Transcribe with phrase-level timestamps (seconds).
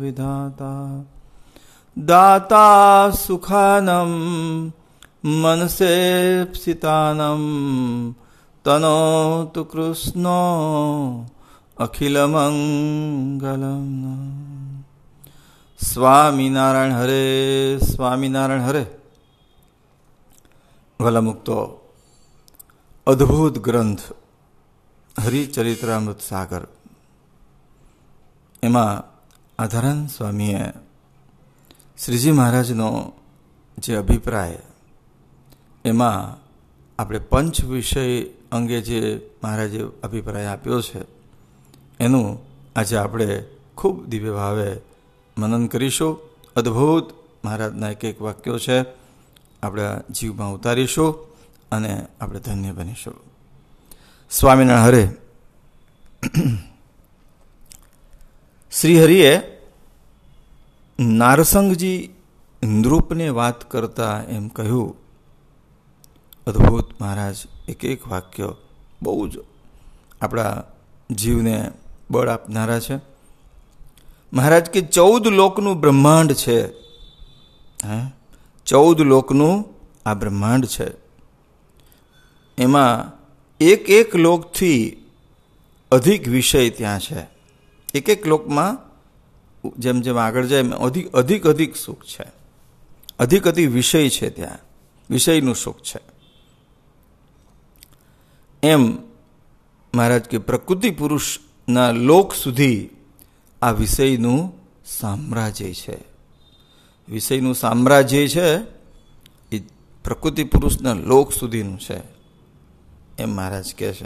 [0.00, 0.74] विधाता
[1.96, 2.66] दाता
[3.16, 4.12] सुखानं
[5.42, 7.42] मनसेप्सितानं
[8.64, 10.40] तनोतु कृष्णो
[11.76, 13.84] અખિલમંગલમ
[15.80, 18.86] સ્વામિનારાયણ હરે સ્વામિનારાયણ હરે
[21.00, 21.80] ભલા મુક્તો
[23.06, 24.02] અદ્ભુત ગ્રંથ
[25.23, 26.67] હરિચરિત્રામૃત સાગર.
[28.63, 29.03] એમાં
[29.59, 30.59] આધારાન સ્વામીએ
[32.05, 33.13] શ્રીજી મહારાજનો
[33.77, 34.57] જે અભિપ્રાય,
[35.85, 36.37] એમાં
[36.99, 41.01] આપણે પંચ વિષય અંગે જે મહારાજે અભિપ્રાય આપ્યો છે,
[41.99, 42.39] એનું
[42.75, 43.45] આજે આપણે
[43.77, 44.81] ખૂબ દિવ્ય ભાવે
[45.37, 46.19] મનન કરીશું.
[46.55, 47.13] અદ્ભુત
[47.45, 48.81] મહારાજના એક એક વાક્યો છે.
[49.63, 51.15] આપણા જીવમાં ઉતારીશું
[51.71, 53.34] અને આપણે ધન્ય બનીશું.
[54.29, 55.09] સ્વામિનારાયણ હરે.
[58.79, 59.41] શ્રી હરિએ
[60.99, 62.09] નારસંગજી
[62.63, 64.95] નૃપને વાત કરતા એમ કહ્યું,
[66.47, 67.35] અદ્ભુત મહારાજ
[67.67, 68.53] એક એક વાક્ય
[69.01, 69.31] બહુ જ
[70.21, 70.63] આપણા
[71.11, 71.71] જીવને
[72.11, 72.99] બળ આપનારા છે.
[74.33, 76.67] મહારાજ કે ચૌદ લોકનું બ્રહ્માંડ છે.
[77.85, 78.11] હે?
[78.65, 79.65] ચૌદ લોકનું
[80.05, 80.91] આ બ્રહ્માંડ છે.
[82.57, 83.14] એમાં
[83.59, 84.97] એક એક લોકથી
[85.91, 87.27] અધિક વિષય ત્યાં છે.
[87.93, 88.77] એક એક લોકમાં
[89.77, 92.25] જેમ જેમ આગળ જાય એમ અધિક અધિક અધિક સુખ છે.
[93.19, 94.57] અધિક અધિક વિષય છે ત્યાં.
[95.09, 95.99] વિષયનું સુખ છે.
[98.63, 98.97] એમ
[99.93, 102.89] મહારાજ કે પ્રકૃતિ પુરુષના લોક સુધી
[103.61, 104.53] આ વિષયનું
[104.85, 105.97] સામ્રાજ્ય છે.
[107.09, 108.55] વિષયનું સામ્રાજ્ય છે
[109.55, 109.59] એ
[110.03, 112.14] પ્રકૃતિ પુરુષના લોક સુધીનું છે.
[113.19, 114.05] એમ મહારાજ કહે છે.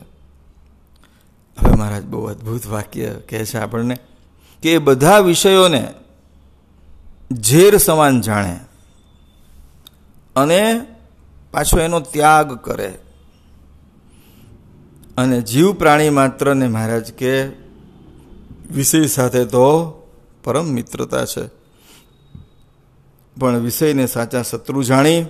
[1.60, 3.98] હવે મહારાજ બહુ અદ્ભુત વાક્ય કહે છે આપણને
[4.64, 5.94] કે એ બધા વિષયોને
[7.34, 8.60] ઝેર સમાન જાણે
[10.36, 10.86] અને
[11.52, 13.00] પાછો એનો ત્યાગ કરે.
[15.18, 17.46] અને જીવ પ્રાણી માત્રને મહારાજ કે
[18.72, 19.96] વિષય સાથે તો
[20.44, 21.60] પરમ મિત્રતા છે.
[23.40, 25.26] પણ વિષયને સાચા શત્રુ જાણી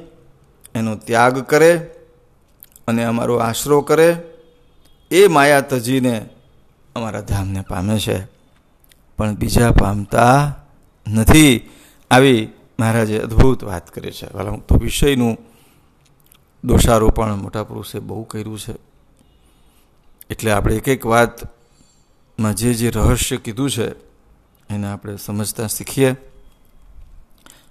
[0.75, 1.91] એનો ત્યાગ કરે
[2.89, 4.17] અને અમારો આશરો કરે,
[5.11, 6.29] એ માયા તજીને
[6.95, 8.25] અમારા ધામને પામે છે.
[9.17, 10.55] પણ બીજા પામતા
[11.07, 11.69] નથી.
[12.11, 14.33] આવી મહારાજે અદ્ભુત વાત કરી છે.
[14.33, 15.37] ભલા તો વિષયનું
[16.63, 18.73] દોષારોપણ મોટા પુરુષે બહુ કર્યું છે.
[20.29, 23.89] એટલે આપણે એક એક વાતમાં જે જે રહસ્ય કીધું છે,
[24.69, 26.15] એને આપણે સમજતા શીખીએ.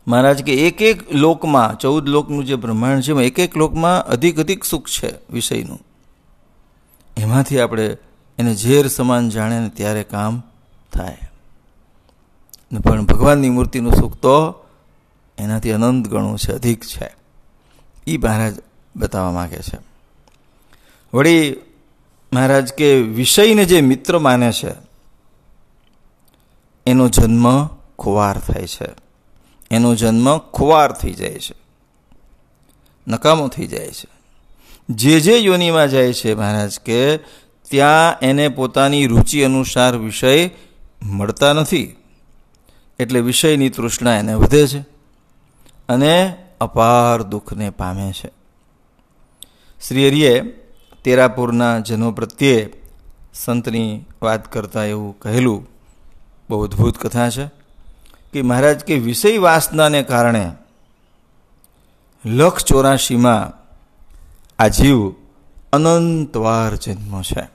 [0.08, 4.64] મહારાજ, કે એક એક લોકમાં, ચૌદ લોકનું જે બ્રહ્માંડ છે એક એક લોકમાં અધિક અધિક
[4.64, 5.80] સુખ છે વિષયનું.
[7.16, 7.96] એમાંથી આપણે
[8.38, 10.42] એને ઝેર સમાન જાણે ને ત્યારે કામ
[10.92, 11.18] થાય.
[12.84, 14.64] પણ ભગવાનની મૂર્તિનું સુખ તો
[15.38, 17.16] એનાથી અનંત ગણું છે, અધિક છે.
[18.06, 18.54] એ મહારાજ
[18.96, 19.78] બતાવવા માગે છે.
[21.14, 21.56] વળી
[22.32, 24.72] મહારાજ, કે વિષયને જે મિત્ર માને છે,
[26.86, 27.66] એનો જન્મ
[27.98, 29.07] ખુવાર થાય છે.
[29.70, 31.54] એનો જન્મ ખુવાર થઈ જાય છે.
[33.08, 34.18] નકામો થઈ જાય છે.
[34.90, 37.16] જે જે યોનિમાં જાય છે મહારાજ કે
[37.70, 40.50] ત્યાં એને પોતાની રુચિ અનુસાર વિષય
[41.02, 41.96] મળતા નથી.
[42.98, 44.80] એટલે વિષયની તૃષ્ણા એને વધે છે
[45.88, 48.30] અને અપાર દુઃખને પામે છે.
[49.88, 50.40] શ્રી હરિએ
[51.04, 52.72] તેરાપુરના જનો પ્રત્યે
[53.34, 55.68] સંતની વાત કરતાં એવું કહેલું.
[56.50, 57.57] બહુ અદ્ભુત કથા છે.
[58.32, 60.52] કે મહારાજ, કે વિષય વાસનાને કારણે
[62.24, 63.52] લખ ચોરાશીમાં
[64.58, 65.10] આ જીવ
[65.72, 67.48] અનંતવાર જન્મ છે.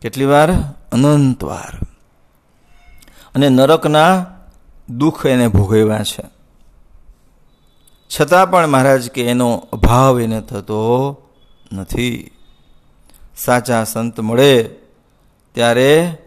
[0.00, 0.52] કેટલી વાર?
[0.92, 1.86] અનંતવાર.
[3.34, 4.26] અને નરકના
[4.88, 6.22] દુઃખ એને ભોગવ્યા છે.
[8.20, 11.16] છતાં પણ મહારાજ, કે એનો અભાવ એને થતો
[11.72, 12.30] નથી.
[13.36, 14.62] સાચા સંત મળે
[15.52, 16.18] ત્યારે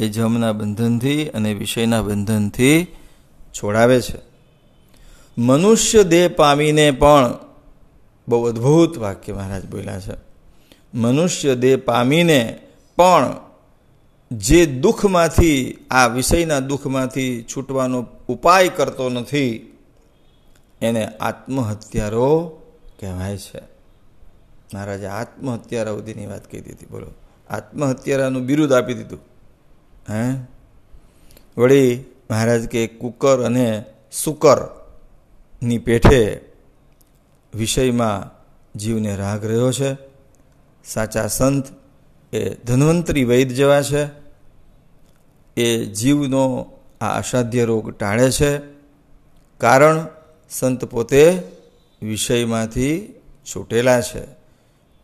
[0.00, 2.84] એ જમના બંધનથી અને વિષયના બંધનથી
[3.52, 4.18] છોડાવે છે.
[5.38, 7.34] મનુષ્ય દેહ પામીને પણ
[8.28, 10.12] બહુ અદ્ભુત વાક્ય મહારાજ બોલ્યા છે.
[10.94, 12.58] મનુષ્ય દેહ પામીને
[12.96, 13.36] પણ
[14.32, 19.76] જે દુઃખમાંથી, આ વિષયના દુઃખમાંથી છૂટવાનો ઉપાય કરતો નથી,
[20.80, 22.60] એને આત્મહત્યારો
[23.00, 23.60] કહેવાય છે.
[24.74, 26.86] મહારાજે આત્મહત્યારા સુધીની વાત કહી દીધી.
[26.86, 27.06] બોલો.
[27.50, 29.33] આત્મહત્યારાનું બિરુદ આપી દીધું.
[30.10, 30.34] હે?
[31.58, 36.40] વળી મહારાજ કે કુકર અને સુકરની પેઠે
[37.54, 38.30] વિષયમાં
[38.78, 39.96] જીવને રાગ રહ્યો છે.
[40.84, 41.66] સાચા સંત
[42.34, 44.08] એ ધન્વંતરી વૈદ જેવા છે.
[45.56, 48.58] એ જીવનો આ અસાધ્ય રોગ ટાળે છે.
[49.58, 50.06] કારણ
[50.50, 51.42] સંત પોતે
[52.02, 53.14] વિષયમાંથી
[53.54, 54.22] છૂટેલા છે.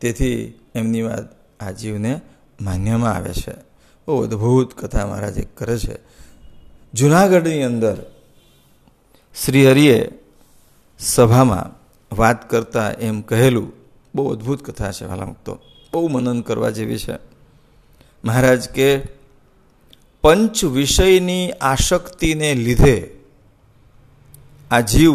[0.00, 1.24] તેથી એમની વાત
[1.62, 2.20] આ જીવને
[2.60, 3.69] માન્યમાં આવે છે.
[4.10, 5.98] બહુ અદ્ભુત કથા મહારાજે કરે છે.
[6.94, 7.96] જુનાગઢની અંદર
[9.44, 10.10] શ્રી હરિએ
[10.98, 11.80] સભામાં
[12.16, 13.72] વાત કરતા એમ કહેલું.
[14.14, 15.58] બહુ અદ્ભુત કથા છે વાલા મુક્તો
[15.92, 17.12] બહુ મનન કરવા જેવી છે.
[18.24, 19.00] મહારાજ કે,
[20.22, 23.16] પંચ વિષયની આશક્તિને લીધે
[24.70, 25.12] આ જીવ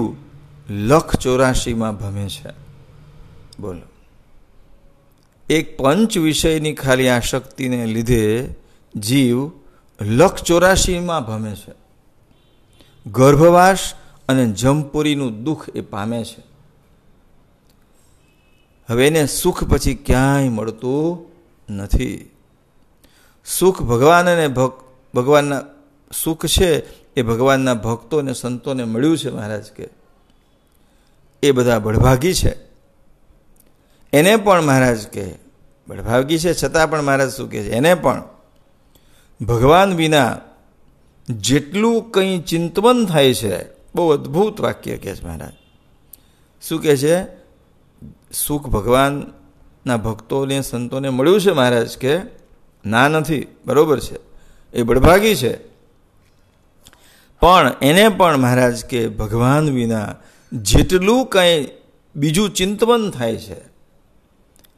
[0.70, 2.50] લખ ચોરાશીમાં ભમે છે.
[3.60, 3.82] બોલો.
[5.50, 8.56] એક પંચ વિષયની ખાલી આશક્તિને લીધે
[8.96, 9.52] જીવ
[10.02, 11.74] લખ ચોરાશીમાં ભમે છે.
[13.06, 13.94] ગર્ભવાસ
[14.30, 16.44] અને જમપુરીનું દુઃખ એ પામે છે.
[18.90, 21.26] હવે એને સુખ પછી ક્યાંય મળતું
[21.74, 22.32] નથી.
[23.46, 24.48] સુખ ભગવાન અને
[25.14, 25.62] ભગવાનના
[26.24, 29.90] સુખ છે એ ભગવાનના ભક્તો અને સંતોને મળ્યું છે મહારાજ કે,
[31.44, 32.56] એ બધા બળભાગી છે.
[34.14, 35.36] એને પણ મહારાજ કે,
[35.88, 37.72] બળભાગી છે છતાં પણ મહારાજ શું કહે છે?
[37.72, 38.24] એને પણ
[39.42, 40.38] ભગવાન વિના
[41.30, 43.64] જેટલું કંઈ ચિંતવન થાય છે,
[43.96, 45.52] બહુ અદ્ભુત વાક્ય કહે છે મહારાજ.
[46.62, 47.24] શું કહે છે?
[48.34, 52.18] સુખ ભગવાનના ભક્તોને, સંતોને મળ્યું છે મહારાજ કે?
[52.86, 54.18] ના નથી, બરાબર છે.
[54.74, 55.58] એ બળભાગી છે.
[57.40, 60.16] પણ એને પણ મહારાજ કે, ભગવાન વિના
[60.54, 61.68] જેટલું કંઈ
[62.16, 63.62] બીજું ચિંતવન થાય છે,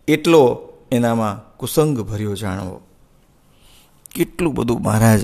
[0.07, 2.81] એટલો એનામાં કુસંગ ભર્યો જાણવો.
[4.15, 5.21] કેટલું બધું મહારાજ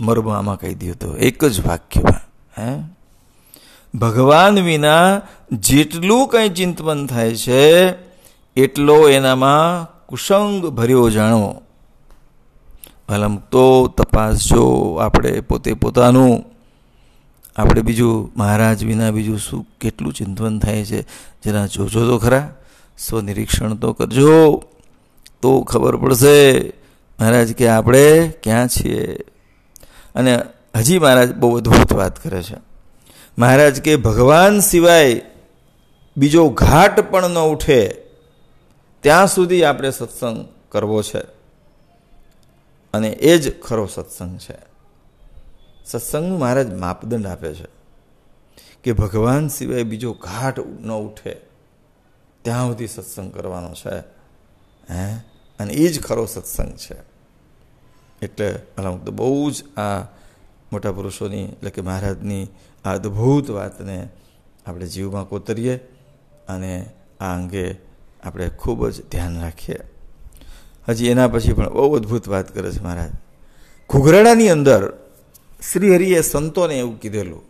[0.00, 2.20] મરબામાં કહી દીધું તો એક જ વાક્યમાં,
[2.58, 2.82] હે?
[3.98, 5.20] ભગવાન વિના
[5.52, 7.88] જેટલું કંઈ ચિંતવન થાય છે,
[8.56, 11.62] એટલો એનામાં કુસંગ ભર્યો જાણો
[13.08, 16.44] ભલા તો તપાસજો આપણે પોતે પોતાનું.
[17.56, 21.02] આપણે બીજું મહારાજ વિના બીજું શું કેટલું ચિંતવન થાય છે?
[21.44, 22.54] જેના જોજો તો ખરા,
[22.98, 24.62] સ્વનિરીક્ષણ તો કરજો.
[25.42, 26.72] તો ખબર પડશે.
[27.20, 29.18] મહારાજ, કે આપણે ક્યાં છીએ?
[30.14, 30.42] અને
[30.76, 32.56] હજી મહારાજ બહુ અદ્ભુત વાત કરે છે.
[33.38, 35.22] મહારાજ, કે ભગવાન સિવાય
[36.16, 37.88] બીજો ઘાટ પણ ન ઉઠે,
[39.00, 41.18] ત્યાં સુધી આપણે સત્સંગ કરવો છે.
[42.94, 44.58] અને એ જ ખરો સત્સંગ છે.
[45.86, 47.76] સત્સંગનું મહારાજ માપદંડ આપે છે
[48.84, 51.36] કે ભગવાન સિવાય બીજો ઘાટ ન ઉઠે,
[52.42, 53.98] ત્યાં સુધી સત્સંગ કરવાનો છે.
[54.94, 55.14] હે?
[55.58, 57.05] અને એ જ ખરો સત્સંગ છે.
[58.22, 60.00] એટલે અલામુક તો બહુ જ આ
[60.72, 62.48] મોટા પુરુષોની, એટલે કે મહારાજની
[62.84, 64.08] આ અદ્ભુત વાતને
[64.66, 65.76] આપણે જીવમાં કોતરીએ
[66.48, 66.86] અને
[67.20, 67.76] આ અંગે
[68.22, 69.78] આપણે ખૂબ જ ધ્યાન રાખીએ.
[70.88, 73.10] હજી એના પછી પણ બહુ અદ્ભુત વાત કરે છે મહારાજ.
[73.90, 74.92] ઘૂઘરાડાની અંદર
[75.72, 77.42] શ્રી હરિએ સંતોને એવું કીધેલું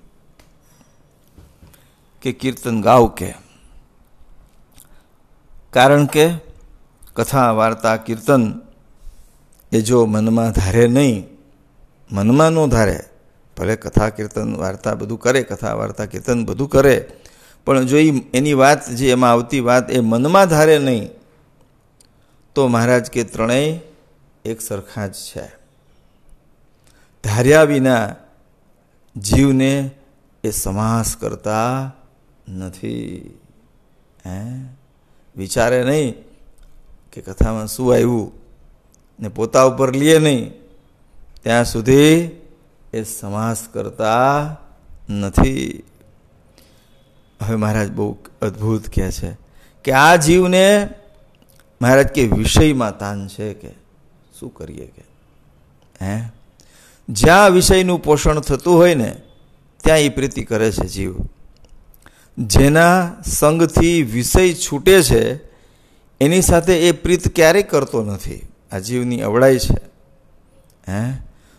[2.23, 3.35] કે કીર્તન ગાવ કે.
[5.70, 6.30] કારણ કે
[7.14, 8.61] કથા, વાર્તા, કીર્તન
[9.73, 11.26] એ જો મનમાં ધારે નહીં,
[12.12, 13.00] મનમાં ન ધારે,
[13.56, 17.08] ભલે કથા કીર્તન, વાર્તા બધું કરે, કથા, વાર્તા કીર્તન બધું કરે,
[17.64, 17.96] પણ જો
[18.35, 21.08] એની વાત જે એમાં આવતી વાત એ મનમાં ધારે નહીં,
[22.54, 23.80] તો મહારાજ કે ત્રણેય
[24.44, 25.56] એક સરખા જ છે.
[27.25, 28.14] ધાર્યા વિના
[29.16, 29.90] જીવને
[30.44, 31.92] એ સમાસ કરતા
[32.49, 33.20] નથી.
[34.26, 34.68] હે?
[35.37, 36.14] વિચારે નહીં
[37.12, 38.45] કે કથામાં શું આવ્યું?
[39.20, 40.52] ને પોતા ઉપર લે નહીં.
[41.42, 42.28] ત્યાં સુધી
[42.92, 44.56] એ સમાસ કરતા
[45.11, 45.82] નથી.
[47.42, 49.37] હવે મહારાજ બહુ અદ્ભુત કહે છે
[49.85, 50.88] કે આ જીવને
[51.82, 53.68] મહારાજ કે વિષયમાં તાન છે કે
[54.40, 55.04] શું કરીએ કે?
[56.02, 56.23] હે?
[57.08, 59.16] જ્યાં વિષયનું પોષણ થતું હોય ને,
[59.85, 61.16] ત્યાં એ પ્રીતિ કરે છે જીવ.
[62.38, 65.35] જેના સંગથી વિષય છૂટે છે,
[66.20, 68.45] એની સાથે એ પ્રીત ક્યારેય કરતો નથી.
[68.73, 69.87] આ જીવની અવળાઈ છે.
[70.88, 71.12] હે?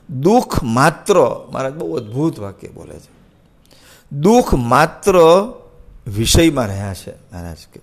[0.09, 1.15] દુઃખ માત્ર,
[1.51, 3.17] મહારાજ બહુ અદ્ભુત વાક્ય બોલે છે.
[4.11, 5.17] દુઃખ માત્ર
[6.07, 7.79] વિષયમાં રહ્યા છે, મહારાજ કે.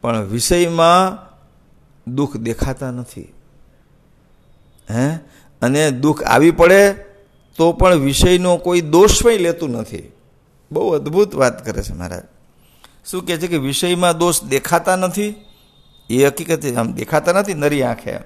[0.00, 1.28] પણ વિષયમાં
[2.14, 3.32] દુઃખ દેખાતા નથી.
[4.90, 5.14] હે?
[5.62, 6.92] અને દુઃખ આવી પડે
[7.56, 10.12] તો પણ વિષયનો કોઈ દોષ પણ લેતું નથી.
[10.72, 12.22] બહુ અદ્ભુત વાત કરે છે, મહારાજ.
[13.06, 15.44] શું કહે છે કે વિષયમાં દોષ દેખાતા નથી?
[16.10, 18.16] એ હકીકત આમ દેખાતા નથી નરી આંખે.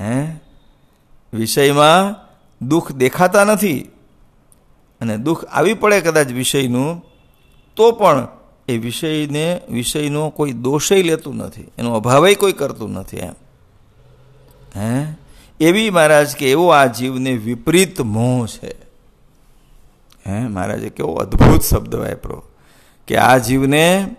[0.00, 0.40] હે?
[1.32, 2.28] વિષયમાં
[2.68, 3.80] દુઃખ દેખાતા નથી.
[5.00, 7.04] અને દુઃખ આવી પડે કદાચ વિષયનું,
[7.76, 8.28] તો પણ
[8.68, 11.62] એ વિષયને, વિષયનો કોઈ દોષય લેતું નથી.
[11.78, 13.32] એનો અભાવય કોઈ કરતું નથી એમ.
[14.76, 15.06] હે?
[15.60, 18.74] એવી મહારાજ કે એવો આ જીવને વિપરીત મોહ છે.
[20.26, 20.38] હે?
[20.38, 22.42] મહારાજે કેવો અદ્ભુત શબ્દ વાપરો
[23.06, 24.16] કે આ જીવને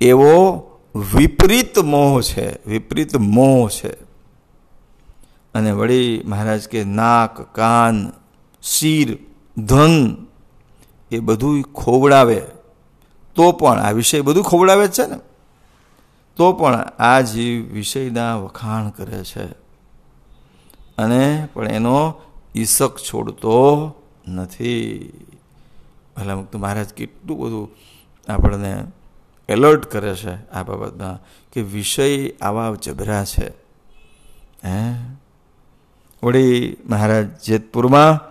[0.00, 3.92] એવો વિપરીત મોહ છે, વિપરીત મોહ છે.
[5.54, 8.12] અને વળી મહારાજ કે નાક, કાન,
[8.62, 9.18] શીર,
[9.60, 10.26] ધન
[11.10, 12.42] એ બધું ખોવડાવે.
[13.34, 15.16] તો પણ આ વિષય બધું ખવડાવે છે ને.
[16.36, 19.44] તો પણ આ જીવ વિષયના વખાણ કરે છે.
[20.98, 22.14] અને પણ એનો
[22.56, 23.94] ઈસક છોડતો
[24.28, 24.98] નથી.
[26.16, 27.70] ભલા મુક્ત મહારાજ, કેટલું બધું
[28.32, 28.84] આપણને
[29.50, 31.18] એલર્ટ કરે છે આ બાબતમાં
[31.52, 33.48] કે વિષય આવા જબરા છે.
[34.64, 35.16] હે?
[36.22, 38.30] વળી મહારાજ જેતપુરમાં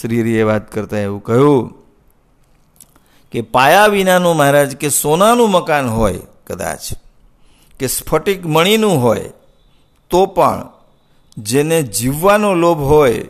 [0.00, 1.74] શ્રીરીએ વાત કરતા એવું કહ્યું
[3.30, 6.80] કે પાયા વિનાનું મહારાજ કે સોનાનું મકાન હોય કદાચ
[7.78, 9.30] કે સ્ફટિક મણીનું હોય
[10.10, 10.68] તો પણ
[11.38, 13.24] જેને જીવવાનો લોભ હોય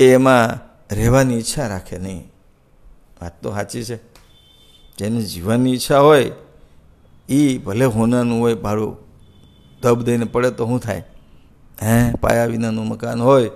[0.00, 2.32] એમાં રહેવાની ઈચ્છા રાખે નહીં.
[3.22, 4.11] વાત તો સાચી છે.
[4.98, 6.32] જેને જીવવાની ઈચ્છા હોય
[7.28, 8.96] એ ભલે હોનાનું હોય ભાડું
[9.82, 11.04] ધબ દઈને પડે તો શું થાય?
[11.82, 13.50] હે, પાયા વિનાનું મકાન હોય,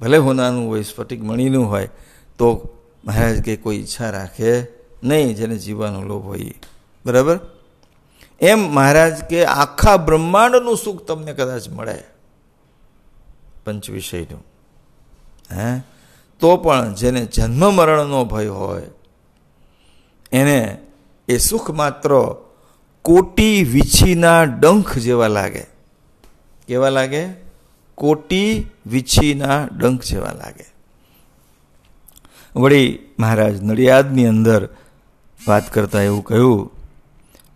[0.00, 1.88] ભલે હોનાનું હોય, સ્ફટિક મણીનું હોય,
[2.38, 2.68] તો
[3.04, 4.60] મહારાજ કે કોઈ ઈચ્છા રાખે
[5.04, 6.54] નહીં, જેને જીવવાનો લોભ હોય
[7.06, 7.40] બરાબર?
[8.40, 12.02] એમ મહારાજ કે આખા બ્રહ્માંડનું સુખ તમને કદાચ મળે
[13.64, 14.46] પંચવિષયનું.
[15.52, 15.82] હે?
[16.40, 18.82] તો પણ જેને જન્મ મરણનો ભય હોય
[20.32, 20.78] એને
[21.28, 22.34] એ સુખ માત્ર
[23.02, 25.66] કોટી વીછીના ડંખ જેવા લાગે.
[26.68, 27.26] કેવા લાગે?
[27.94, 30.64] કોટી વીછીના ડંખ જેવા લાગે.
[32.56, 34.68] વળી મહારાજ નડિયાદની અંદર
[35.48, 36.70] વાત કરતા એવું કહ્યું,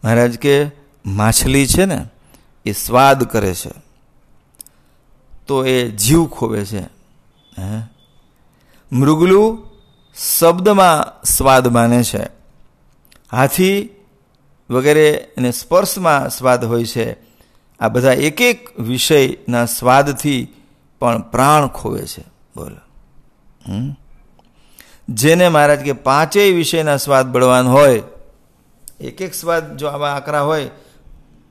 [0.04, 0.66] મહારાજ કે
[1.06, 2.06] માછલી છે ને,
[2.66, 3.70] એ સ્વાદ કરે છે.
[5.46, 6.80] તો એ જીવ ખોવે છે.
[7.58, 7.82] હે?
[8.92, 9.66] મૃગલું
[10.38, 12.39] શબ્દમાં સ્વાદ માને છે.
[13.30, 13.88] હાથી
[14.70, 17.16] વગેરે અને સ્પર્શમાં સ્વાદ હોય છે.
[17.80, 20.48] આ બધા એક એક વિષયના સ્વાદથી
[20.98, 22.22] પણ પ્રાણ ખોવે છે.
[22.56, 23.94] બોલો.
[25.08, 28.02] જેને મહારાજ કે પાંચેય વિષયના સ્વાદ બળવાન હોય
[29.00, 30.70] એક એક સ્વાદ જો આવા આકરા હોય,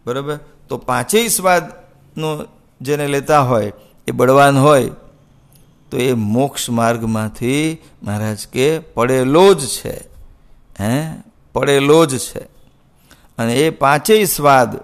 [0.06, 2.46] બરાબર, તો પાંચેય સ્વાદનો
[2.82, 3.72] જેને લેતા હોય,
[4.08, 4.92] એ બળવાન હોય,
[5.92, 10.08] તો એ મોક્ષ માર્ગમાંથી મહારાજ કે પડેલો જ છે.
[10.80, 11.24] હે?
[11.60, 12.40] પડેલો જ છે.
[13.38, 14.78] અને એ પાંચેય સ્વાદ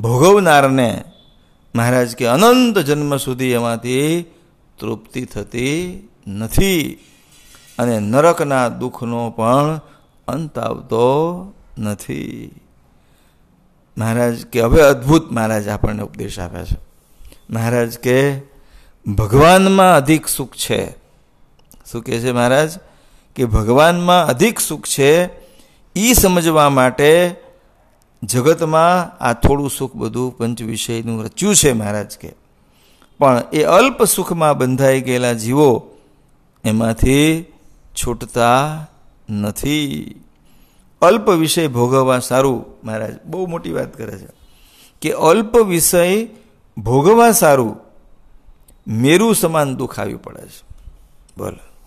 [0.00, 1.04] ભોગવનારને
[1.74, 4.22] મહારાજ કે અનંત જન્મ સુધી એમાંથી
[4.80, 6.98] તૃપ્તિ થતી નથી.
[7.78, 9.80] અને નરકના દુઃખનો પણ
[10.28, 12.54] અંત આવતો નથી.
[13.98, 16.76] મહારાજ કે હવે અદ્ભુત મહારાજ આપણને ઉપદેશ આપે છે.
[17.50, 18.38] મહારાજ કે
[19.16, 20.90] ભગવાનમાં અધિક સુખ છે.
[21.92, 22.70] શું કહે છે મહારાજ?
[23.36, 25.43] કે ભગવાનમાં અધિક સુખ છે
[25.96, 27.36] એ સમજવા માટે
[28.22, 32.32] જગતમાં આ થોડું સુખ બધું પંચ વિષયનું રચ્યું છે મહારાજ કે.
[33.18, 35.90] પણ એ અલ્પ સુખમાં બંધાઈ ગયેલા જીવો
[36.64, 37.44] એમાંથી
[37.94, 38.86] છૂટતા
[39.30, 40.14] નથી.
[41.02, 44.28] અલ્પ વિષય ભોગવવા સારું મહારાજ, બહુ મોટી વાત કરે છે.
[45.00, 46.28] કે અલ્પ વિષય
[46.78, 47.76] ભોગવવા સારું,
[48.86, 50.66] મેરું સમાન દુઃખ આવ્યું પડે છે.
[51.38, 51.86] બોલો.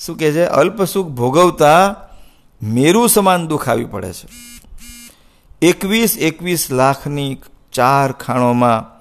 [0.00, 0.44] શું કહે છે?
[0.44, 2.05] અલ્પ સુખ ભોગવતા
[2.62, 4.28] મેરુ સમાન દુઃખ આવી પડે છે.
[5.62, 7.38] એકવીસ એકવીસ લાખની
[7.72, 8.96] ચાર ખાણોમાં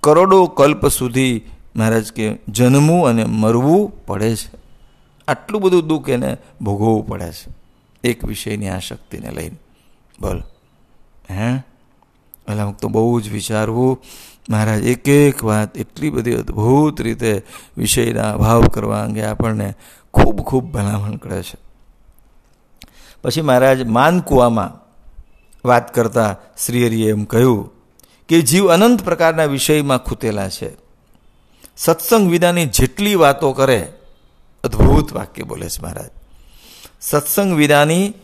[0.00, 1.42] કરોડો કલ્પ સુધી
[1.76, 4.56] મહારાજ કે જન્મવું અને મરવું પડે છે.
[5.28, 7.54] આટલું બધું દુઃખ એને ભોગવવું પડે છે.
[8.04, 9.56] એક વિષયની આ શક્તિને લઈને.
[10.20, 10.42] બોલ.
[11.30, 11.54] હે?
[12.48, 14.02] એટલે તો બહુ જ વિચારવું.
[14.50, 17.42] મહારાજ, એક એક વાત એટલી બધી અદ્ભુત રીતે
[17.76, 19.74] વિષયના અભાવ કરવા અંગે આપણને
[20.14, 21.63] ખૂબ ખૂબ ભલામણ કરે છે.
[23.24, 24.84] પછી મહારાજ માનકુવામાં
[25.68, 27.72] વાત કરતા શ્રીહરિએ એમ કહ્યું
[28.28, 30.70] કે જીવ અનંત પ્રકારના વિષયમાં ખૂતેલા છે.
[31.76, 33.92] સત્સંગ વિનાની જેટલી વાતો કરે,
[34.64, 36.10] અદ્ભુત વાક્ય બોલે છે મહારાજ.
[37.00, 38.14] સત્સંગ વિનાની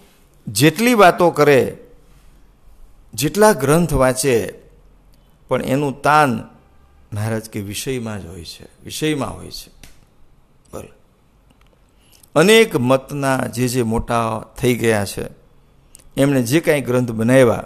[0.49, 1.78] જેટલી વાતો કરે,
[3.14, 4.54] જેટલા ગ્રંથ વાંચે,
[5.49, 6.49] પણ એનું તાન
[7.12, 9.71] મહારાજ કે વિષયમાં જ હોય છે, વિષયમાં હોય છે.
[10.73, 11.00] બોલો.
[12.35, 15.25] અનેક મતના જે જે મોટા થઈ ગયા છે,
[16.17, 17.65] એમણે જે કાંઈ ગ્રંથ બનાવ્યા,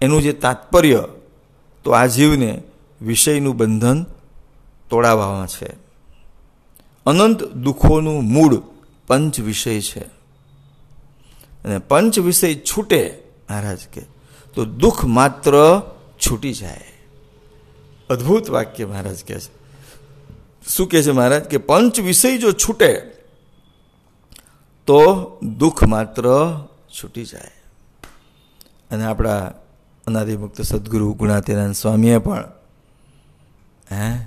[0.00, 1.04] એનું જે તાત્પર્ય
[1.84, 2.62] તો આ જીવને
[3.02, 4.06] વિષયનું બંધન
[4.90, 5.72] તોડાવવામાં છે.
[7.06, 8.62] અનંત દુઃખોનું મૂળ
[9.06, 10.04] પંચ વિષય છે.
[11.64, 14.02] અને પંચ વિષય છૂટે, મહારાજ કે,
[14.54, 15.82] તો દુઃખ માત્ર
[16.26, 16.80] છૂટી જાય.
[18.10, 19.62] અદ્ભુત વાક્ય મહારાજ કહે છે.
[20.68, 23.21] શું કહે છે મહારાજ કે પંચ વિષય જો છૂટે
[24.92, 26.24] તો દુઃખ માત્ર
[26.90, 27.50] છૂટી જાય.
[28.90, 29.52] અને આપણા
[30.06, 32.44] અનાદિમુક્ત સદગુરુ ગુણાતીનંદ સ્વામીએ પણ,
[33.92, 34.26] હે,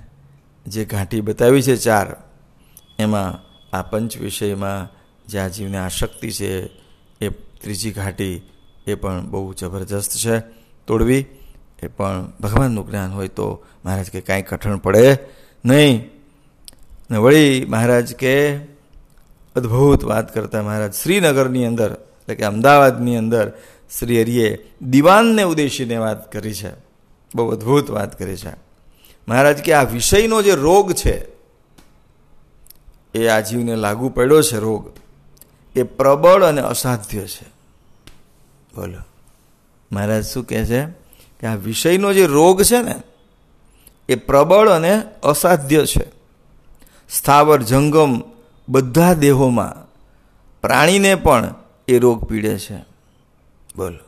[0.68, 2.16] જે ઘાંટી બતાવી છે ચાર,
[3.00, 3.40] એમાં
[3.78, 4.88] આ પંચ વિષયમાં
[5.28, 6.66] જે આ જીવને આશક્તિ છે,
[7.22, 7.30] એ
[7.62, 8.42] ત્રીજી ઘાટી
[8.88, 10.40] એ પણ બહુ જબરજસ્ત છે
[10.88, 11.26] તોડવી.
[11.84, 15.18] એ પણ ભગવાનનું જ્ઞાન હોય તો મહારાજ કે કાંઈ કઠણ પડે
[15.66, 16.10] નહીં.
[17.12, 18.58] ને વળી મહારાજ કે
[19.56, 20.94] અદ્ભુત વાત કરતા મહારાજ.
[20.94, 23.52] શ્રીનગરની અંદર, એટલે કે અમદાવાદની અંદર,
[24.00, 26.72] શ્રી હરિએ દિવાનને ઉદ્દેશીને વાત કરી છે.
[27.36, 28.56] બહુ અદ્ભુત વાત કરી છે.
[29.28, 31.28] મહારાજ કે આ વિષયનો જે રોગ છે,
[33.14, 34.92] એ આ જીવને લાગુ પડ્યો છે રોગ.
[35.76, 37.46] એ પ્રબળ અને અસાધ્ય છે.
[38.76, 39.02] બોલો.
[39.92, 40.86] મહારાજ શું કહે છે?
[41.40, 42.96] કે આ વિષયનો જે રોગ છે ને,
[44.10, 46.16] એ પ્રબળ અને અસાધ્ય છે.
[47.10, 48.35] સ્થાવર જંગમ
[48.70, 49.86] બધા દેહોમાં
[50.62, 51.54] પ્રાણીને પણ
[51.88, 52.78] એ રોગ પીડે છે.
[53.78, 54.06] બોલો.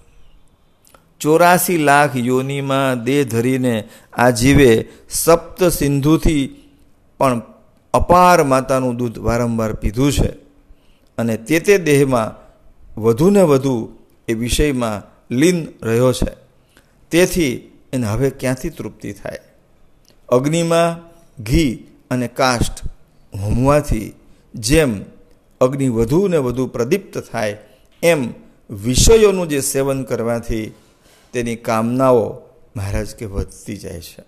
[1.19, 6.71] ચોરાસી લાખ યોનીમાં દેહ ધરીને આ જીવે સપ્ત સિંધુથી
[7.17, 7.41] પણ
[7.93, 10.31] અપાર માતાનું દૂધ વારંવાર પીધું છે
[11.17, 12.47] અને તે તે દેહમાં
[13.01, 13.95] વધુ ને વધુ
[14.27, 16.31] એ વિષયમાં લીન રહ્યો છે.
[17.11, 19.39] તેથી એને હવે ક્યાંથી તૃપ્તિ થાય?
[20.29, 21.11] અગ્નિમાં
[21.43, 21.75] ઘી
[22.11, 22.73] અને કાષ્ટ
[23.39, 24.13] હોમવાથી
[24.57, 25.05] જેમ
[25.61, 27.57] અગ્નિ વધુ ને વધુ પ્રદીપ્ત થાય,
[28.03, 28.33] એમ
[28.69, 30.73] વિષયોનું જે સેવન કરવાથી
[31.33, 32.41] તેની કામનાઓ
[32.75, 34.23] મહારાજ કે વધતી જાય છે.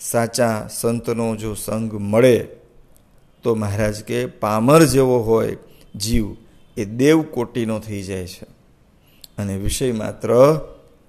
[0.00, 2.48] સાચા સંતનો જો સંગ મળે,
[3.42, 5.56] તો મહારાજ કે પામર જેવો હોય,
[5.96, 6.36] જીવ
[6.76, 8.44] એ દેવ કોટીનો થઈ જાય છે.
[9.38, 10.60] અને વિષય માત્ર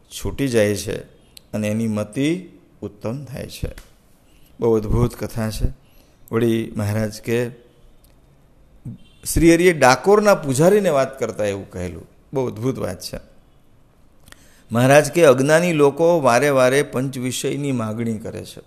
[0.10, 0.98] છૂટી જાય છે
[1.54, 2.50] અને એની મતિ
[2.82, 3.72] ઉત્તમ થાય છે.
[4.60, 5.68] બહુ અદ્ભુત કથા છે.
[6.32, 7.67] વળી મહારાજ કે
[9.34, 12.08] શ્રી હરિએ ડાકોરના પૂજારીને વાત કરતા એવું કહેલું.
[12.34, 13.20] બહુ અદ્ભુત વાત છે.
[14.72, 18.62] મહારાજ કે, અજ્ઞાની લોકો વારે વારે પંચ વિષયની માગણી કરે છે.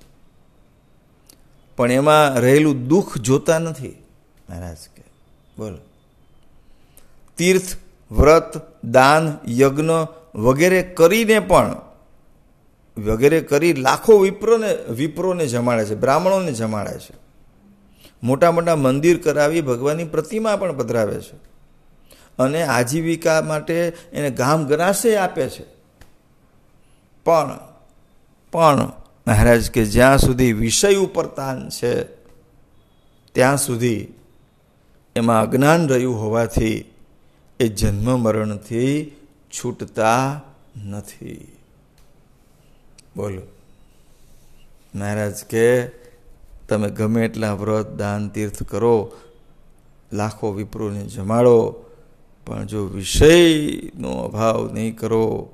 [1.77, 4.03] પણ એમાં રહેલું દુઃખ જોતા નથી.
[4.51, 5.03] મહારાજ કે,
[5.59, 5.79] બોલો.
[7.39, 7.77] તીર્થ,
[8.13, 9.91] વ્રત, દાન, યજ્ઞ
[10.35, 11.77] વગેરે કરીને પણ,
[12.99, 17.20] વગેરે કરી લાખો વિપ્રોને વિપ્રોને જમાડે છે, બ્રાહ્મણોને જમાડે છે.
[18.23, 21.37] મોટા મોટા મંદિર કરાવી ભગવાનની પ્રતિમા પણ પધરાવે છે.
[22.39, 25.65] અને આજીવિકા માટે એને ગામ ગરાશે આપે છે.
[27.25, 27.59] પણ
[28.53, 28.93] પણ,
[29.27, 32.05] મહારાજ, કે જ્યાં સુધી વિષય ઉપર તાન છે,
[33.33, 34.07] ત્યાં સુધી
[35.17, 36.85] એમાં અજ્ઞાન રહ્યું હોવાથી
[37.61, 39.17] એ જન્મ મરણથી
[39.51, 40.41] છૂટતા
[40.87, 41.57] નથી.
[43.17, 43.43] બોલો.
[44.95, 46.00] મહારાજ કે
[46.71, 49.13] તમે ગમે એટલા વ્રત, દાન, તીર્થ કરો,
[50.13, 51.85] લાખો વિપ્રોને જમાડો,
[52.47, 55.51] પણ જો વિષયનો અભાવ નહીં કરો,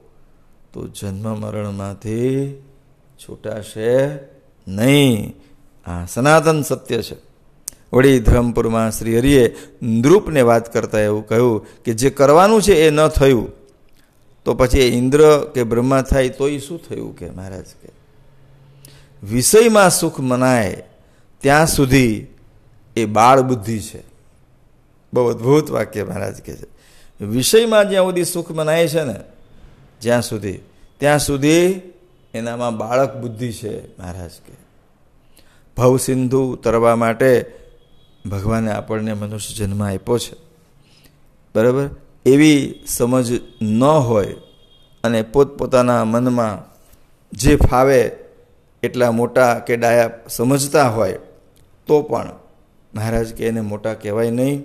[0.73, 2.53] તો જન્મ મરણમાંથી
[3.19, 4.07] છૂટાશે
[4.69, 5.37] નહીં.
[5.87, 7.17] આ સનાતન સત્ય છે.
[7.93, 13.09] વળી ધરમપુરમાં શ્રી હરિએ નૃપને વાત કરતા એવું કહ્યું કે જે કરવાનું છે એ ન
[13.09, 13.53] થયું.
[14.45, 17.89] તો પછી ઇન્દ્ર કે બ્રહ્મા થાય તોય શું થયું કે મહારાજ કે?
[19.23, 20.83] વિષયમાં સુખ મનાય
[21.47, 22.27] ત્યાં સુધી
[22.97, 24.03] એ બાળ બુદ્ધિ છે.
[25.13, 27.25] બહુ અદ્ભુત વાક્ય મહારાજ કહે છે.
[27.25, 29.15] વિષયમાં જ્યાં સુધી સુખ મનાય છે ને,
[30.01, 30.59] જ્યાં સુધી,
[30.99, 31.81] ત્યાં સુધી
[32.35, 34.53] એનામાં બાળક બુદ્ધિ છે મહારાજ કે
[35.77, 37.47] ભવસિંધુ તરવા માટે
[38.31, 40.35] ભગવાને આપણને મનુષ્ય જન્મ આપ્યો છે.
[41.57, 41.89] બરાબર?
[42.27, 44.35] એવી સમજ ન હોય
[45.05, 46.59] અને પોતપોતાના મનમાં
[47.33, 48.11] જે ફાવે
[48.83, 51.19] એટલા મોટા કે ડાયા સમજતા હોય
[51.87, 52.31] તો પણ
[52.95, 54.63] મહારાજ કે એને મોટા કહેવાય નહીં,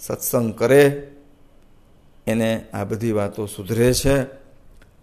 [0.00, 1.10] સત્સંગ કરે,
[2.26, 4.24] એને આ બધી વાતો સુધરે છે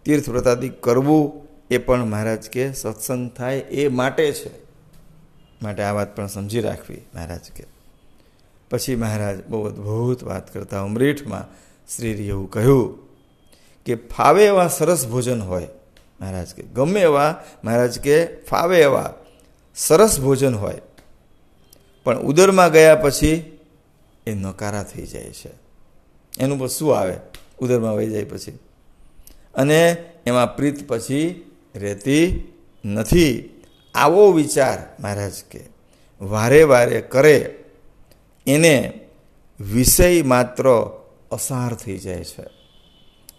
[0.05, 4.49] તીર્થ પ્રતાદી કરવું એ પણ મહારાજ કે સત્સંગ થાય એ માટે છે.
[5.61, 7.63] માટે આ વાત પણ સમજી રાખવી મહારાજ કે.
[8.69, 11.45] પછી મહારાજ બહુ અદ્ભુત વાત કરતા અમરીઠમાં
[11.95, 12.99] શ્રી એવું કહ્યું
[13.85, 15.67] કે ફાવે એવા સરસ ભોજન હોય,
[16.21, 19.13] મહારાજ કે ગમે એવા, મહારાજ કે ફાવે એવા
[19.75, 20.81] સરસ ભોજન હોય
[22.03, 23.59] પણ ઉદરમાં ગયા પછી
[24.27, 25.49] એ નકારા થઈ જાય છે.
[26.39, 27.17] એનું પર શું આવે?
[27.59, 28.59] ઉદરમાં વહી જાય પછી.
[29.55, 32.53] અને એમાં પ્રીત પછી રહેતી
[32.85, 33.49] નથી.
[33.95, 35.59] આવો વિચાર મહારાજ કે,
[36.21, 37.63] વારે વારે કરે,
[38.47, 38.99] એને
[39.59, 40.91] વિષય માત્ર
[41.31, 42.41] અસાર થઈ જાય છે.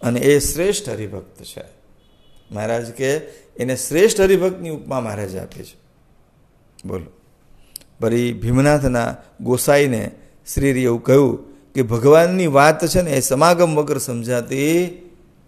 [0.01, 1.63] અને એ શ્રેષ્ઠ હરિભક્ત છે.
[2.51, 3.17] મહારાજ કે,
[3.57, 5.75] એને શ્રેષ્ઠ હરિભક્તની ઉપમા મહારાજ આપે છે.
[6.85, 7.22] બોલો.
[8.03, 10.11] ફરી ભીમનાથના ગોસાઈને
[10.53, 15.01] શ્રી એવું કહ્યું કે, ભગવાનની વાત છે ને એ સમાગમ વગર સમજાતી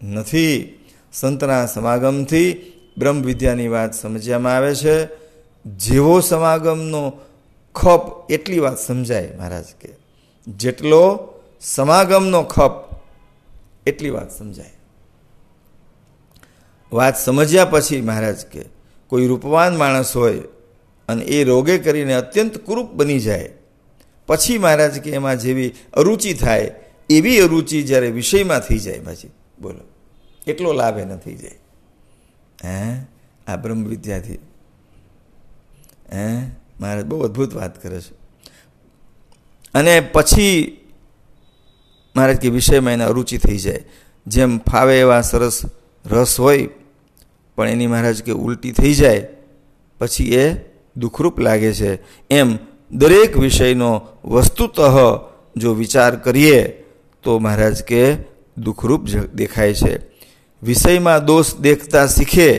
[0.03, 0.79] નથી.
[1.13, 5.05] સંતના સમાગમથી બ્રહ્મ વિદ્યાની વાત સમજવામાં આવે છે.
[5.65, 7.13] જેવો સમાગમનો
[7.75, 9.89] ખપ એટલી વાત સમજાય મહારાજ કે,
[10.47, 12.71] જેટલો સમાગમનો ખપ
[13.85, 14.73] એટલી વાત સમજાય.
[16.93, 18.63] વાત સમજ્યા પછી મહારાજ કે,
[19.07, 20.39] કોઈ રૂપવાન માણસ હોય
[21.09, 23.49] અને એ રોગે કરીને અત્યંત કુરૂપ બની જાય.
[24.27, 26.71] પછી મહારાજ કે એમાં જેવી અરુચિ થાય,
[27.09, 29.79] એવી અરુચિ જ્યારે વિષયમાં થઈ જાય પછી બોલો,
[30.47, 31.57] એટલો લાભ એને થઈ જાય.
[32.63, 33.05] હે?
[33.47, 34.33] આ બ્રહ્મ વિદ્યાથી.
[36.13, 36.45] હે?
[36.79, 38.13] મહારાજ બહુ અદ્ભુત વાત કરે છે.
[39.73, 40.77] અને પછી
[42.15, 43.83] મહારાજ કે વિષયમાં એને અરુચિ થઈ જાય.
[44.27, 45.61] જેમ ફાવે એવા સરસ
[46.05, 46.69] રસ હોય,
[47.55, 49.27] પણ એની મહારાજ કે ઉલટી થઈ જાય,
[49.97, 51.91] પછી એ દુઃખરૂપ લાગે છે.
[52.29, 52.57] એમ
[52.91, 54.79] દરેક વિષયનો વસ્તુતઃ
[55.55, 56.61] જો વિચાર કરીએ
[57.23, 58.15] તો મહારાજ કે
[58.57, 59.93] દુઃખરૂપ દેખાય છે.
[60.63, 62.49] વિષયમાં દોષ દેખતા શીખે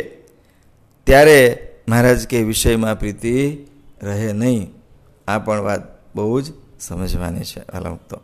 [1.07, 1.41] ત્યારે
[1.89, 3.35] મહારાજ કે વિષયમાં પ્રીતિ
[4.03, 4.71] રહે નહીં.
[5.29, 5.83] આ પણ વાત
[6.17, 7.61] બહુ જ સમજવાની છે.
[7.61, 8.21] અલમતો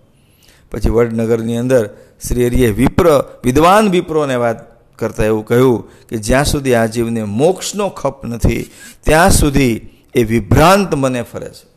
[0.70, 1.90] પછી વડનગરની અંદર
[2.28, 3.06] શ્રી હરિએ વિપ્ર,
[3.44, 8.70] વિદ્વાન વિપ્રોને વાત કરતાં એવું કહ્યું કે જ્યાં સુધી આ જીવને મોક્ષનો ખપ નથી,
[9.02, 11.72] ત્યાં સુધી એ વિભ્રાંત મને ફરે છે.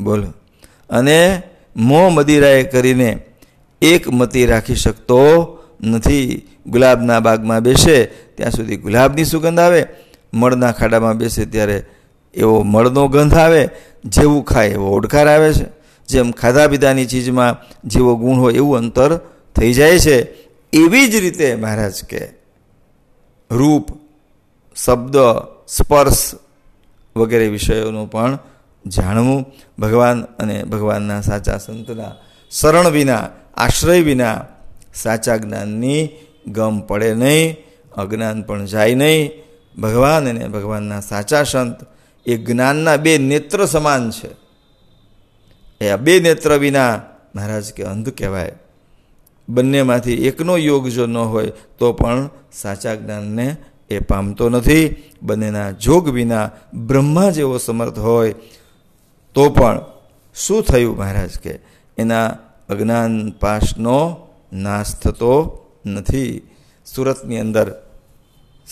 [0.00, 0.26] બોલો.
[0.90, 1.42] અને
[1.76, 3.18] મોં મદિરાએ કરીને
[3.82, 6.48] એક મતી રાખી શકતો નથી.
[6.66, 9.86] ગુલાબના બાગમાં બેસે, ત્યાં સુધી ગુલાબની સુગંધ આવે,
[10.34, 11.84] મળના ખાડામાં બેસે ત્યારે
[12.34, 13.68] એવો મળનો ગંધ આવે,
[14.04, 15.64] જેવું ખાય એવો ઓડકાર આવે છે.
[16.08, 17.56] જેમ ખાધા પીધાની ચીજમાં
[17.88, 19.16] જેવો ગુણ હોય એવું અંતર
[19.56, 20.22] થઈ જાય છે.
[20.72, 22.28] એવી જ રીતે મહારાજ કે,
[23.50, 23.86] રૂપ,
[24.76, 25.16] શબ્દ,
[25.68, 26.32] સ્પર્શ
[27.16, 28.38] વગેરે વિષયોનું પણ
[28.86, 29.44] જાણવું.
[29.78, 32.12] ભગવાન અને ભગવાનના સાચા સંતના
[32.50, 34.44] શરણ વિના, આશ્રય વિના
[34.94, 36.08] સાચા જ્ઞાનની
[36.46, 37.56] ગમ પડે નહીં,
[37.96, 39.30] અજ્ઞાન પણ જાય નહીં.
[39.80, 41.76] ભગવાન અને ભગવાનના સાચા સંત
[42.26, 44.28] એ જ્ઞાનના બે નેત્ર સમાન છે.
[45.80, 47.00] એ આ બે નેત્ર વિના
[47.34, 48.52] મહારાજ કે અંધ કહેવાય.
[49.48, 53.56] બંનેમાંથી એકનો યોગ જો ન હોય, તો પણ સાચા જ્ઞાનને
[53.90, 54.96] એ પામતો નથી.
[55.22, 58.34] બંનેના જોગ વિના બ્રહ્મા જેવો સમર્થ હોય
[59.34, 59.80] તો પણ
[60.34, 61.58] શું થયું મહારાજ કે
[61.98, 62.26] એના
[62.68, 65.34] અજ્ઞાન પાશનો નાશ થતો
[65.86, 66.42] નથી?
[66.86, 67.66] સુરતની અંદર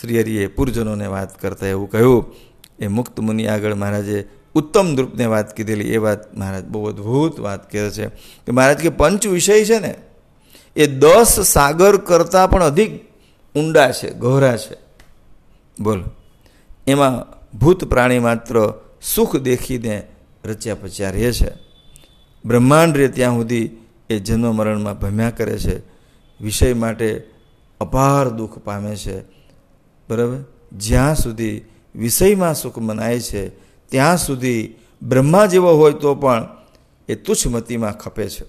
[0.01, 2.35] શ્રી હરિએ પૂર્જનોને વાત કરતા એવું કહ્યું.
[2.79, 5.93] એ મુક્ત મુનિ આગળ મહારાજે ઉત્તમ દ્રુપને વાત કીધેલી.
[5.93, 8.07] એ વાત મહારાજ બહુ અદ્ભુત વાત કહે છે
[8.45, 9.95] કે મહારાજ કે પંચ વિષય છે ને,
[10.77, 12.91] એ દસ સાગર કરતાં પણ અધિક
[13.55, 14.84] ઊંડા છે, ગહરા છે.
[15.81, 16.05] બોલ.
[16.87, 17.27] એમાં
[17.59, 20.07] ભૂત પ્રાણી માત્ર સુખ દેખીને
[20.45, 21.51] રચ્યા પચ્યા રહે છે.
[22.45, 23.71] બ્રહ્માંડ રહે ત્યાં સુધી
[24.11, 25.79] એ જન્મ મરણમાં ભમ્યા કરે છે.
[26.41, 27.31] વિષય માટે
[27.81, 29.21] અપાર દુઃખ પામે છે.
[30.11, 30.45] બરાબર?
[30.73, 33.49] જ્યાં સુધી વિષયમાં સુખ મનાય છે,
[33.89, 36.49] ત્યાં સુધી બ્રહ્મા જેવો હોય તો પણ
[37.09, 38.45] એ તુચ્છમતીમાં ખપે છે.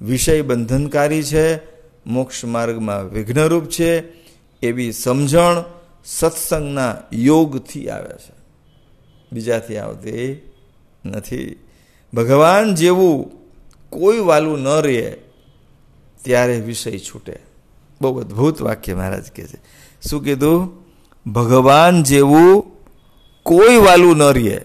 [0.00, 1.56] વિષય બંધનકારી છે,
[2.06, 3.98] મોક્ષ માર્ગમાં વિઘ્નરૂપ છે,
[4.62, 5.64] એવી સમજણ
[6.06, 8.32] સત્સંગના યોગથી આવે છે.
[9.32, 10.50] બીજાથી આવતી
[11.04, 11.64] નથી.
[12.14, 13.30] ભગવાન જેવું
[13.90, 15.16] કોઈ વાલું ન રહે
[16.22, 17.38] ત્યારે વિષય છૂટે.
[18.00, 19.58] બહુ અદ્ભુત વાક્ય મહારાજ કહે છે.
[20.08, 20.86] શું કીધું?
[21.32, 22.66] ભગવાન જેવું
[23.42, 24.60] કોઈ વાલું ન રહે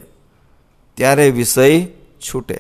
[0.94, 1.86] ત્યારે વિષય
[2.20, 2.60] છૂટે.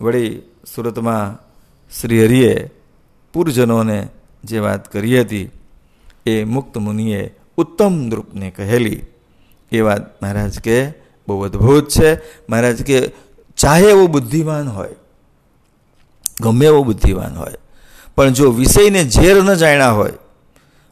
[0.00, 0.42] વળી
[0.74, 1.50] સુરતમાં
[2.00, 2.70] શ્રી હરિએ
[3.32, 4.08] પૂરજનોને
[4.44, 5.50] જે વાત કરી હતી
[6.26, 9.00] એ મુક્ત મુનિએ ઉત્તમ દ્રુપને કહેલી.
[9.72, 10.78] એ વાત મહારાજ કે
[11.28, 12.10] બહુ અદ્ભુત છે.
[12.48, 12.98] મહારાજ કે
[13.58, 14.96] ચાહે એવો બુદ્ધિમાન હોય,
[16.40, 17.58] ગમે એવો બુદ્ધિમાન હોય,
[18.16, 20.16] પણ જો વિષયને ઝેર ન જાણ્યા હોય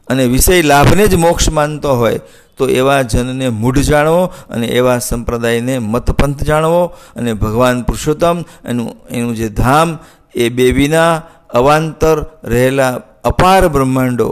[0.07, 2.19] અને વિષય લાભને જ મોક્ષ માનતો હોય,
[2.57, 6.81] તો એવા જનને મૂઢ જાણવો અને એવા સંપ્રદાયને મતપંથ જાણવો
[7.15, 9.89] અને ભગવાન પુરુષોત્તમ એનું એનું જે ધામ,
[10.35, 11.13] એ બે વિના
[11.49, 14.29] અવાંતર રહેલા અપાર બ્રહ્માંડો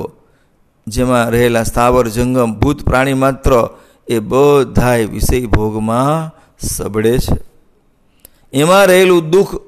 [0.88, 3.52] જેમાં રહેલા સ્થાવર, જંગમ, ભૂત, પ્રાણી માત્ર
[4.08, 7.38] એ બધાય વિષય ભોગમાં સબડે છે.
[8.54, 9.60] એમાં રહેલું દુઃખ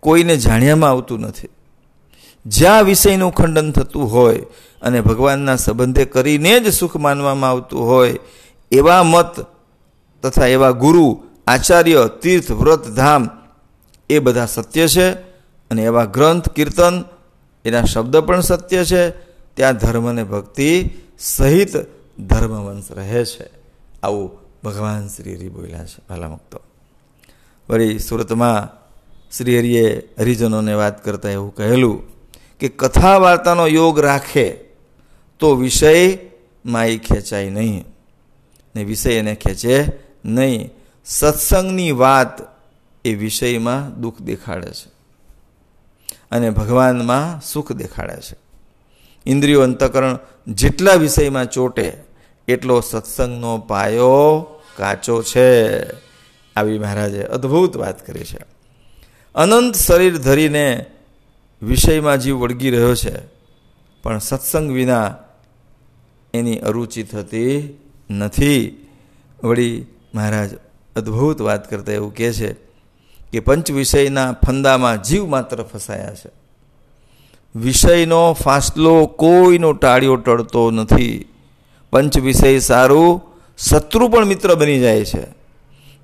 [0.00, 1.48] કોઈને જાણ્યામાં આવતું નથી.
[2.46, 4.46] જ્યાં વિષયનું ખંડન થતું હોય
[4.82, 8.16] અને ભગવાનના સંબંધે કરીને જ સુખ માનવામાં આવતું હોય,
[8.72, 9.46] એવા મત
[10.22, 13.28] તથા એવા ગુરુ, આચાર્ય, તીર્થ, વ્રત, ધામ
[14.10, 15.10] એ બધા સત્ય છે
[15.70, 17.04] અને એવા ગ્રંથ, કીર્તન
[17.64, 19.25] એના શબ્દ પણ સત્ય છે
[19.56, 21.76] ત્યાં ધર્મ અને ભક્તિ સહિત
[22.20, 23.50] ધર્મવંશ રહે છે.
[24.02, 24.30] આવું
[24.64, 26.60] ભગવાન શ્રી હરિ બોલ્યા છે ભલા મુક્તો.
[27.70, 28.68] વળી સુરતમાં
[29.38, 32.02] શ્રી હરિએ હરિજનોને વાત કરતાં એવું કહેલું
[32.58, 34.50] કે કથા વાર્તાનો યોગ રાખે
[35.38, 37.84] તો વિષયમાં એ ખેંચાય નહીં
[38.76, 39.84] ને વિષય એને ખેંચે
[40.24, 40.70] નહીં.
[41.04, 42.42] સત્સંગની વાત
[43.04, 44.90] એ વિષયમાં દુઃખ દેખાડે છે
[46.30, 48.45] અને ભગવાનમાં સુખ દેખાડે છે.
[49.26, 51.92] ઇન્દ્રિયો અંતકરણ જેટલા વિષયમાં ચોટે,
[52.48, 54.42] એટલો સત્સંગનો પાયો
[54.76, 55.82] કાચો છે.
[56.56, 58.38] આવી મહારાજે અદ્ભુત વાત કરી છે.
[59.34, 60.86] અનંત શરીર ધરીને
[61.62, 63.14] વિષયમાં જીવ વળગી રહ્યો છે,
[64.02, 65.14] પણ સત્સંગ વિના
[66.34, 67.78] એની અરુચિ થતી
[68.10, 68.86] નથી.
[69.44, 70.50] વળી મહારાજ
[70.96, 72.52] અદ્ભુત વાત કરતા એવું કહે છે
[73.32, 76.45] કે પંચ વિષયના ફંદામાં જીવ માત્ર ફસાયા છે.
[77.56, 81.24] વિષયનો ફાસલો કોઈનો ટાળ્યો ટળતો નથી.
[81.92, 83.22] પંચ વિષય સારું,
[83.58, 85.26] શત્રુ પણ મિત્ર બની જાય છે.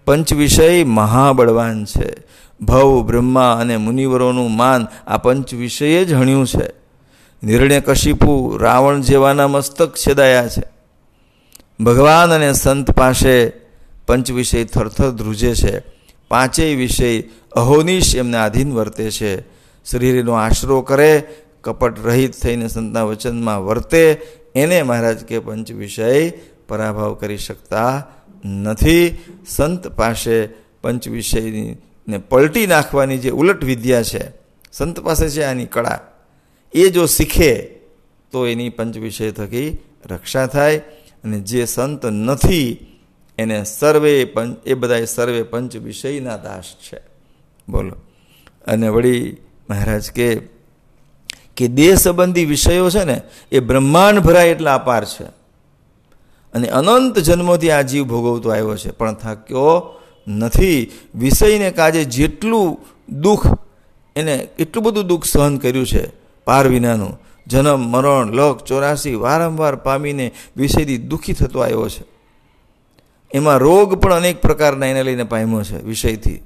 [0.04, 2.10] પંચ વિષય મહાબળવાન છે.
[2.62, 6.82] ભવ, બ્રહ્મા અને મુનિવરોનું માન આ પંચ વિષયે જ હણ્યું છે.
[7.42, 10.62] નિર્ણય કશિપુ રાવણ જેવાના મસ્તક છેદાયા છે.
[11.84, 13.52] ભગવાન અને સંત પાસે
[14.06, 15.82] પંચ વિષય થરથર ધ્રુજે છે.
[16.28, 19.61] પાંચેય વિષય અહોનિશ એમને આધીન વર્તે છે.
[19.84, 21.22] શરીરનો આશરો કરે,
[21.60, 24.22] કપટ રહિત થઈને સંતના વચનમાં વર્તે,
[24.54, 26.32] એને મહારાજ કે પંચ વિષય
[26.68, 28.06] પરાભવ કરી શકતા
[28.44, 29.18] નથી.
[29.48, 30.46] સંત પાસે
[30.82, 31.76] પંચ વિષયની
[32.08, 34.24] ને પલટી નાખવાની જે ઉલટ વિદ્યા છે,
[34.72, 36.00] સંત પાસે છે આની કળા.
[36.72, 37.56] એ જો શીખે,
[38.30, 39.78] તો એની પંચ વિષય થકી
[40.10, 40.78] રક્ષા થાય.
[41.24, 42.86] અને જે સંત નથી,
[43.38, 47.00] એને સર્વે પંચ, એ બધા સર્વે પંચ વિષયના દાસ છે.
[47.68, 47.96] બોલો.
[48.66, 49.36] અને વળી
[49.70, 50.40] મહારાજ, કે
[51.56, 53.20] કે દેહ સંબંધી વિષયો છે ને,
[53.52, 55.24] એ બ્રહ્માંડ ભરાય એટલા અપાર છે.
[56.54, 58.90] અને અનંત જન્મોથી આ જીવ ભોગવતો આવ્યો છે.
[58.90, 59.98] પણ થાક્યો
[60.28, 60.90] નથી.
[61.14, 62.80] વિષયને કાજે જેટલું
[63.20, 63.58] દુઃખ,
[64.16, 66.12] એને એટલું બધું દુઃખ સહન કર્યું છે,
[66.44, 67.20] પાર વિનાનું.
[67.46, 72.04] જન્મ, મરણ લખ ચોરાસી, વારંવાર પામીને વિષયથી દુઃખી થતો આવ્યો છે.
[73.34, 76.42] એમાં રોગ પણ અનેક પ્રકારના એને લઈને પામ્યો છે, વિષયથી.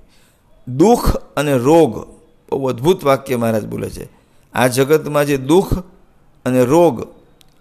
[0.68, 2.15] દુઃખ અને રોગ
[2.50, 4.09] બહુ અદ્ભુત વાક્ય મહારાજ બોલે છે.
[4.54, 5.78] આ જગતમાં જે દુઃખ
[6.44, 7.06] અને રોગ,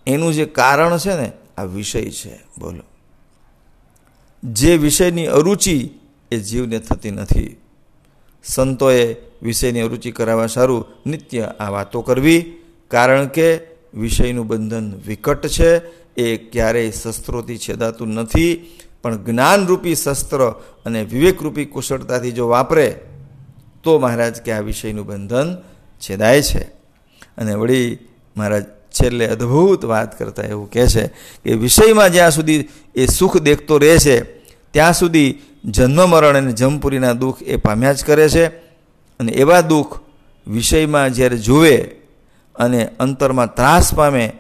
[0.08, 2.40] એનું જે કારણ છે ને, આ વિષય છે.
[2.60, 2.84] બોલો.
[4.44, 5.90] જે વિષયની અરુચિ
[6.32, 7.58] એ જીવને થતી નથી.
[8.44, 12.54] સંતોએ વિષયની અરુચિ કરાવવા સારું નિત્ય આ વાતો કરવી,
[12.88, 13.60] કારણ કે
[13.94, 15.78] વિષયનું બંધન વિકટ છે,
[16.16, 18.72] એ ક્યારેય શસ્ત્રોથી છેદાતું નથી,
[19.02, 20.50] પણ જ્ઞાનરૂપી શસ્ત્ર
[20.86, 23.02] અને વિવેકરૂપી કુશળતાથી જો વાપરે
[23.86, 25.58] તો મહારાજ કે આ વિષયનું બંધન
[26.00, 26.64] છેદાય છે.
[27.38, 27.98] અને વળી
[28.38, 31.08] મહારાજ છેલ્લે અદ્ભુત વાત કરતા એવું કહે છે
[31.44, 34.18] કે વિષયમાં જ્યાં સુધી એ સુખ દેખતો રહે છે,
[34.72, 38.46] ત્યાં સુધી જન્મ મરણ અને જમપુરીના દુઃખ એ પામ્યા જ કરે છે.
[39.20, 40.00] અને એવા દુઃખ
[40.48, 41.78] વિષયમાં જ્યારે જુએ
[42.56, 44.34] અને અંતરમાં ત્રાસ પામે,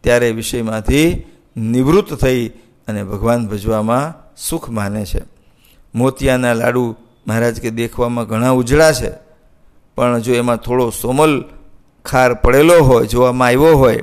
[0.00, 2.48] ત્યારે વિષયમાંથી નિવૃત્ત થઈ
[2.88, 5.22] અને ભગવાન ભજવામાં સુખ માને છે.
[5.94, 6.96] મોતિયાના લાડુ
[7.28, 9.10] મહારાજ કે દેખવામાં ઘણા ઉજળા છે.
[9.94, 11.44] પણ જો એમાં થોડો સોમલ
[12.04, 14.02] ખાર પડેલો હોય, જોવામાં આવ્યો હોય,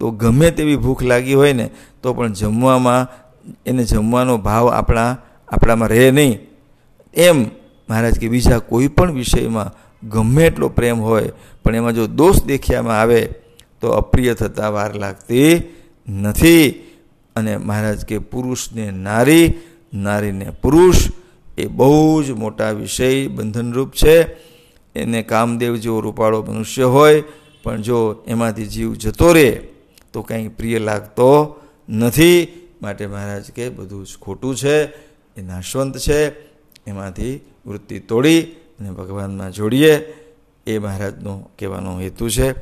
[0.00, 1.70] તો ગમે તેવી ભૂખ લાગી હોય ને,
[2.02, 3.06] તો પણ જમવામાં,
[3.66, 6.38] એને જમવાનો ભાવ આપણા, આપણામાં રહે નહીં.
[7.14, 7.46] એમ
[7.88, 9.74] મહારાજ કે બીજા કોઈ પણ વિષયમાં
[10.08, 11.32] ગમે એટલો પ્રેમ હોય,
[11.64, 13.20] પણ એમાં જો દોષ દેખ્યામાં આવે,
[13.80, 15.62] તો અપ્રિય થતાં વાર લાગતી
[16.08, 16.70] નથી.
[17.36, 19.52] અને મહારાજ કે પુરુષને નારી,
[19.94, 21.10] નારીને પુરુષ
[21.58, 24.22] એ બહુ જ મોટા વિષય બંધનરૂપ છે.
[24.94, 27.22] એને કામદેવ જેવો રૂપાળો મનુષ્ય હોય,
[27.62, 29.60] પણ જો એમાંથી જીવ જતો રહે,
[30.12, 32.48] તો કંઈ પ્રિય લાગતો નથી.
[32.82, 34.84] માટે મહારાજ કે બધું જ ખોટું છે,
[35.36, 36.30] એ નાશવંત છે.
[36.86, 40.14] એમાંથી વૃત્તિ તોડી અને ભગવાનમાં જોડીએ,
[40.66, 42.52] એ મહારાજનો કહેવાનો હેતુ છે.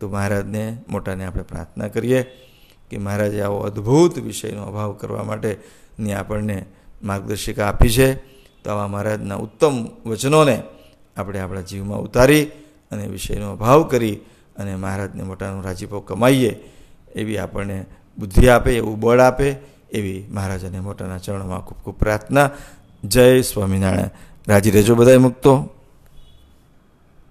[0.00, 2.22] તો મહારાજને, મોટાને આપણે પ્રાર્થના કરીએ
[2.90, 6.64] કે મહારાજે આવો અદ્ભુત વિષયનો અભાવ કરવા માટેની આપણને
[7.02, 8.37] માર્ગદર્શિકા આપી છે.
[8.68, 10.62] તો આવા મહારાજના ઉત્તમ વચનોને
[11.16, 12.44] આપણે આપણા જીવમાં ઉતારી
[12.92, 14.16] અને વિષયનો અભાવ કરી
[14.56, 16.58] અને મહારાજને મોટાનો રાજીપો કમાઈએ
[17.14, 17.86] એવી આપણને
[18.18, 19.56] બુદ્ધિ આપે, એવું બળ આપે
[19.92, 22.50] એવી મહારાજાને મોટાના ચરણમાં ખૂબ ખૂબ પ્રાર્થના.
[23.04, 24.08] જય સ્વામિનારાયણ.
[24.48, 25.70] રાજી રહેજો બધાય મુક્તો.